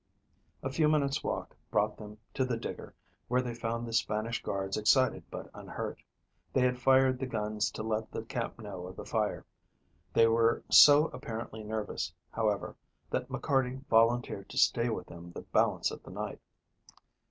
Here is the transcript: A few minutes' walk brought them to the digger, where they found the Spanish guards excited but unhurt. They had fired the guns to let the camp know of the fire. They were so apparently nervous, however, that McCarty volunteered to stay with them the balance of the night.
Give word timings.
A 0.63 0.71
few 0.71 0.89
minutes' 0.89 1.23
walk 1.23 1.55
brought 1.69 1.95
them 1.97 2.17
to 2.33 2.43
the 2.43 2.57
digger, 2.57 2.95
where 3.27 3.43
they 3.43 3.53
found 3.53 3.85
the 3.87 3.93
Spanish 3.93 4.41
guards 4.41 4.75
excited 4.75 5.23
but 5.29 5.47
unhurt. 5.53 6.01
They 6.53 6.61
had 6.61 6.79
fired 6.81 7.19
the 7.19 7.27
guns 7.27 7.69
to 7.73 7.83
let 7.83 8.09
the 8.11 8.23
camp 8.23 8.59
know 8.59 8.87
of 8.87 8.95
the 8.95 9.05
fire. 9.05 9.45
They 10.11 10.25
were 10.25 10.63
so 10.71 11.05
apparently 11.09 11.63
nervous, 11.63 12.11
however, 12.31 12.75
that 13.11 13.29
McCarty 13.29 13.85
volunteered 13.89 14.49
to 14.49 14.57
stay 14.57 14.89
with 14.89 15.05
them 15.05 15.33
the 15.33 15.41
balance 15.43 15.91
of 15.91 16.01
the 16.01 16.09
night. 16.09 16.39